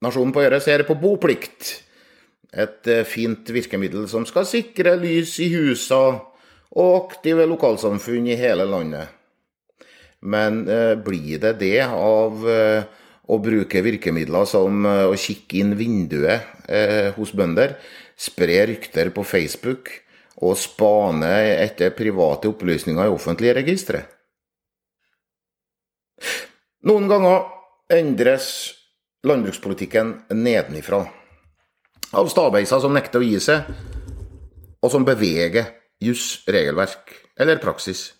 [0.00, 1.74] Nasjonen på Øret ser på boplikt.
[2.50, 6.00] Et eh, fint virkemiddel som skal sikre lys i husa
[6.70, 9.12] og aktive lokalsamfunn i hele landet.
[10.20, 12.88] Men eh, blir det det av eh,
[13.30, 17.76] å bruke virkemidler som eh, å kikke inn vinduet eh, hos bønder,
[18.18, 19.92] spre rykter på Facebook
[20.40, 21.30] og spane
[21.60, 24.02] etter private opplysninger i offentlige registre?
[26.88, 27.44] Noen ganger
[27.92, 28.79] endres
[29.26, 31.04] landbrukspolitikken nedenifra.
[32.12, 33.68] Av stabeiser som nekter å gi seg,
[34.80, 35.68] og som beveger
[36.00, 38.10] juss, regelverk eller praksis.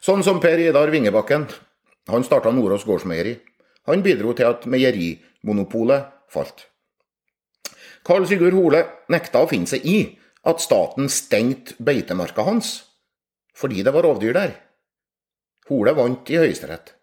[0.00, 1.46] Sånn som Per Idar Vingebakken.
[2.08, 3.34] Han starta Nordås gårdsmeieri.
[3.90, 6.64] Han bidro til at meierimonopolet falt.
[8.06, 9.98] Karl Sigurd Hole nekta å finne seg i
[10.48, 12.78] at staten stengte beitemarka hans,
[13.52, 14.54] fordi det var rovdyr der.
[15.68, 16.94] Hole vant i Høyesterett.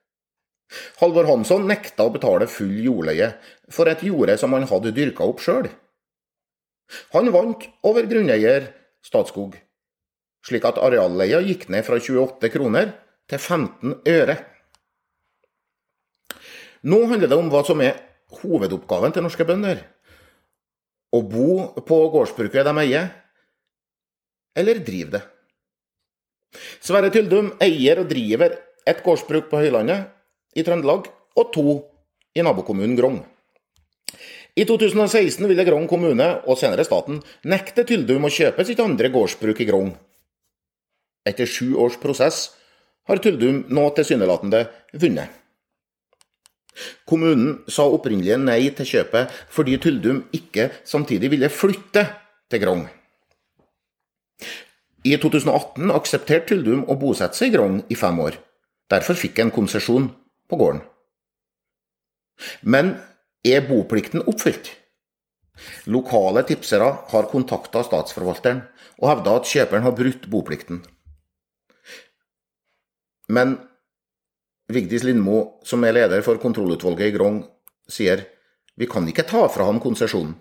[1.00, 3.34] Halvor Hansson nekta å betale full jordleie
[3.71, 5.70] for et jorde som han hadde dyrka opp sjøl.
[7.13, 8.70] Han vant over grunneier
[9.05, 9.55] Statskog,
[10.46, 12.93] slik at arealleia gikk ned fra 28 kroner
[13.30, 14.38] til 15 øre.
[16.86, 17.98] Nå handler det om hva som er
[18.41, 19.84] hovedoppgaven til norske bønder.
[21.13, 21.49] Å bo
[21.86, 23.08] på gårdsbruket de eier,
[24.58, 25.24] eller drive det.
[26.82, 30.15] Sverre Tyldum eier og driver et gårdsbruk på Høylandet
[30.56, 31.70] i Trøndelag og to
[32.36, 33.22] i nabokommunen Grong.
[34.56, 39.60] I 2016 ville Grong kommune, og senere staten, nekte Tyldum å kjøpe sitt andre gårdsbruk
[39.60, 39.90] i Grong.
[41.28, 42.54] Etter sju års prosess
[43.10, 44.64] har Tyldum nå tilsynelatende
[44.96, 45.28] vunnet.
[47.08, 52.06] Kommunen sa opprinnelig nei til kjøpet fordi Tyldum ikke samtidig ville flytte
[52.52, 52.86] til Grong.
[55.06, 58.40] I 2018 aksepterte Tyldum å bosette seg i Grong i fem år.
[58.92, 60.10] Derfor fikk en konsesjon
[60.49, 60.82] på gården.
[62.62, 62.96] Men
[63.46, 64.72] er boplikten oppfylt?
[65.88, 68.64] Lokale tipsere har kontakta statsforvalteren
[69.00, 70.81] og hevda at kjøperen har brutt boplikten.
[73.31, 73.58] Men
[74.72, 77.40] Vigdis Lindmo, som er leder for kontrollutvalget i Grong,
[77.88, 78.25] sier
[78.75, 80.36] vi kan ikke ta fra ham konsesjonen.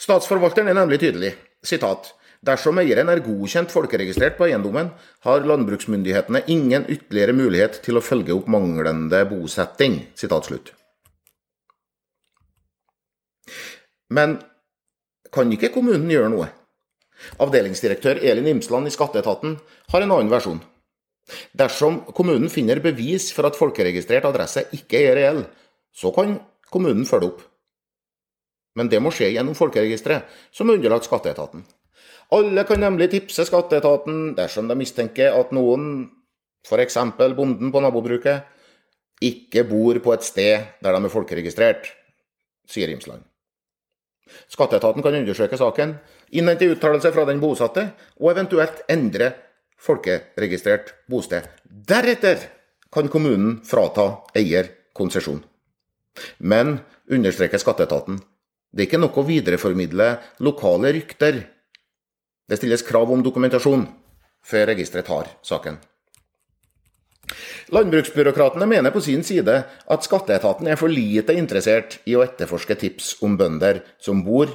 [0.00, 1.34] Statsforvalteren er nemlig tydelig.
[1.64, 2.12] Sitat.
[2.40, 4.88] Dersom eieren er godkjent folkeregistrert på eiendommen,
[5.26, 9.98] har landbruksmyndighetene ingen ytterligere mulighet til å følge opp manglende bosetting.
[14.08, 14.38] Men
[15.30, 16.48] kan ikke kommunen gjøre noe?
[17.44, 19.58] Avdelingsdirektør Elin Imsland i Skatteetaten
[19.92, 20.62] har en annen versjon.
[21.52, 25.42] Dersom kommunen finner bevis for at folkeregistrert adresse ikke er reell,
[25.92, 26.38] så kan
[26.72, 27.44] kommunen følge opp.
[28.78, 30.24] Men det må skje gjennom folkeregisteret,
[30.54, 31.66] som er underlagt Skatteetaten.
[32.30, 36.04] Alle kan nemlig tipse skatteetaten dersom de mistenker at noen,
[36.66, 36.98] f.eks.
[37.18, 38.46] bonden på nabobruket,
[39.20, 41.90] ikke bor på et sted der de er folkeregistrert,
[42.70, 43.24] sier Imsland.
[44.50, 45.96] Skatteetaten kan undersøke saken,
[46.30, 47.88] innhente uttalelse fra den bosatte,
[48.22, 49.32] og eventuelt endre
[49.80, 51.48] folkeregistrert bosted.
[51.66, 52.46] Deretter
[52.94, 54.06] kan kommunen frata
[54.38, 55.42] eier konsesjon.
[56.38, 56.78] Men,
[57.10, 58.20] understreker skatteetaten,
[58.70, 60.12] det er ikke nok å videreformidle
[60.46, 61.40] lokale rykter
[62.50, 63.86] det stilles krav om dokumentasjon
[64.46, 65.78] før registeret tar saken.
[67.70, 73.12] Landbruksbyråkratene mener på sin side at skatteetaten er for lite interessert i å etterforske tips
[73.26, 74.50] om bønder som bor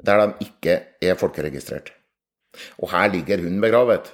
[0.00, 1.90] der de ikke er folkeregistrert.
[2.78, 4.12] Og her ligger hun begravet.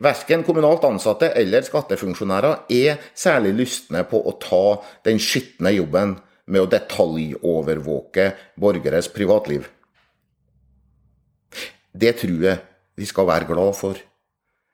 [0.00, 4.64] Verken kommunalt ansatte eller skattefunksjonærer er særlig lystne på å ta
[5.06, 6.16] den skitne jobben
[6.46, 9.68] med å detaljovervåke borgeres privatliv.
[11.92, 12.58] Det tror jeg
[12.96, 13.98] vi skal være glad for,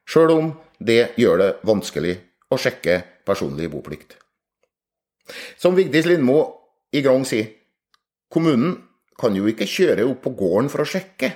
[0.08, 2.14] sjøl om det gjør det vanskelig
[2.50, 4.16] å sjekke personlig boplikt.
[5.58, 6.38] Som Vigdis Lindmo
[6.94, 7.50] i Grong sier,
[8.32, 8.76] kommunen
[9.18, 11.32] kan jo ikke kjøre opp på gården for å sjekke.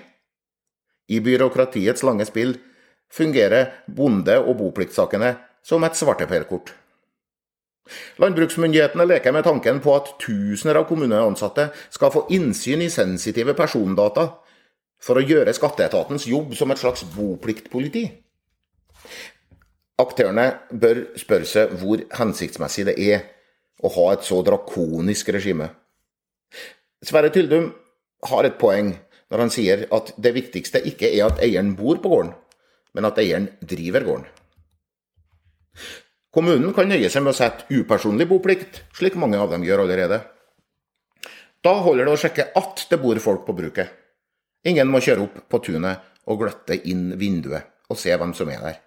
[1.12, 2.54] I byråkratiets lange spill
[3.12, 5.34] fungerer bonde- og bopliktsakene
[5.66, 6.72] som et svarteperkort.
[8.22, 14.28] Landbruksmyndighetene leker med tanken på at tusener av kommuneansatte skal få innsyn i sensitive persondata
[15.03, 18.07] for å gjøre skatteetatens jobb som et slags bopliktpoliti.
[20.03, 23.25] Aktørene bør spørre seg hvor hensiktsmessig det er
[23.83, 25.69] å ha et så drakonisk regime.
[27.03, 27.72] Sverre Tyldum
[28.31, 28.93] har et poeng
[29.33, 32.34] når han sier at det viktigste ikke er at eieren bor på gården,
[32.95, 34.28] men at eieren driver gården.
[36.33, 40.22] Kommunen kan nøye seg med å sette upersonlig boplikt, slik mange av dem gjør allerede.
[41.63, 43.91] Da holder det å sjekke at det bor folk på bruket.
[44.68, 48.62] Ingen må kjøre opp på tunet og gløtte inn vinduet og se hvem som er
[48.62, 48.80] der.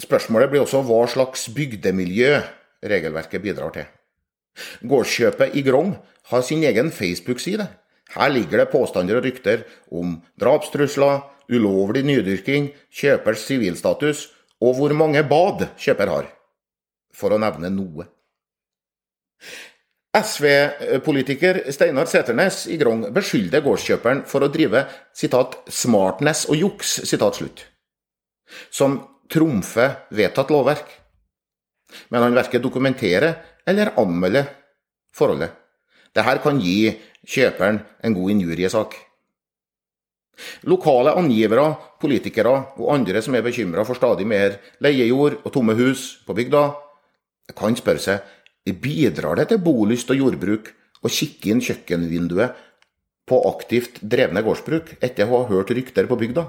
[0.00, 2.38] Spørsmålet blir også hva slags bygdemiljø
[2.88, 3.86] regelverket bidrar til.
[4.88, 5.92] Gårdskjøpet i Grong
[6.32, 7.66] har sin egen Facebook-side.
[8.10, 11.20] Her ligger det påstander og rykter om drapstrusler,
[11.50, 14.28] ulovlig nydyrking, kjøpers sivilstatus
[14.60, 16.26] og hvor mange bad kjøper har,
[17.14, 18.08] for å nevne noe.
[20.10, 24.82] SV-politiker Steinar Seternes i Grong beskyldte gårdskjøperen for å drive
[25.14, 27.62] citat, 'smartness og juks', slutt,
[28.70, 28.98] som
[29.30, 30.88] trumfer vedtatt lovverk.
[32.10, 34.50] Men han verken dokumenterer eller anmelder
[35.14, 35.50] forholdet.
[36.12, 36.90] Dette kan gi
[37.26, 38.96] kjøperen en god injuriesak.
[40.66, 46.24] Lokale angivere, politikere og andre som er bekymra for stadig mer leiejord og tomme hus
[46.26, 46.74] på bygda,
[47.54, 48.20] kan spørre seg
[48.68, 52.58] bidrar det til bolyst og jordbruk å kikke inn kjøkkenvinduet
[53.30, 56.44] på aktivt drevne gårdsbruk etter å ha hørt rykter på bygda.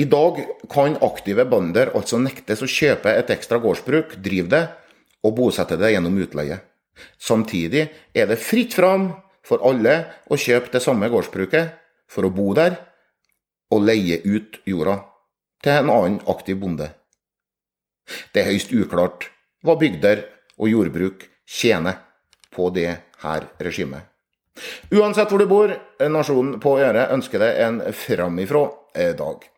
[0.00, 0.40] I dag
[0.70, 4.64] kan aktive bønder altså nektes å kjøpe et ekstra gårdsbruk, drive det
[5.24, 6.58] og bosette det gjennom utleie.
[7.18, 9.10] Samtidig er det fritt fram
[9.44, 9.96] for alle
[10.30, 11.74] å kjøpe det samme gårdsbruket
[12.10, 12.78] for å bo der
[13.74, 15.00] og leie ut jorda
[15.64, 16.90] til en annen aktiv bonde.
[18.34, 19.30] Det er høyst uklart
[19.64, 20.26] hva bygder
[20.60, 21.98] og jordbruk tjener
[22.54, 22.90] på det
[23.24, 24.04] her regimet.
[24.94, 28.64] Uansett hvor du bor, nasjonen på øret ønsker deg en framifrå
[29.18, 29.48] dag.